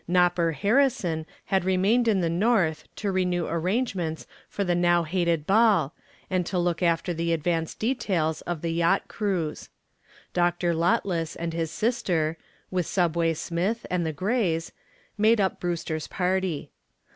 "Nopper" 0.09 0.53
Harrison 0.55 1.27
had 1.45 1.63
remained 1.63 2.07
in 2.07 2.21
the 2.21 2.27
north 2.29 2.85
to 2.95 3.11
renew 3.11 3.45
arrangements 3.45 4.25
for 4.49 4.63
the 4.63 4.73
now 4.73 5.03
hated 5.03 5.45
ball 5.45 5.93
and 6.27 6.43
to 6.47 6.57
look 6.57 6.81
after 6.81 7.13
the 7.13 7.31
advance 7.33 7.75
details 7.75 8.41
of 8.41 8.63
the 8.63 8.71
yacht 8.73 9.07
cruise. 9.07 9.69
Dr. 10.33 10.73
Lotless 10.73 11.35
and 11.35 11.53
his 11.53 11.69
sister, 11.69 12.35
with 12.71 12.87
"Subway" 12.87 13.35
Smith 13.35 13.85
and 13.91 14.03
the 14.03 14.11
Grays, 14.11 14.71
made 15.19 15.39
up 15.39 15.59
Brewster's 15.59 16.07
party. 16.07 16.71